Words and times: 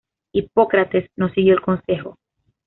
Hipócrates 0.33 1.11
no 1.15 1.29
siguió 1.29 1.53
el 1.53 1.61
consejo. 1.61 2.17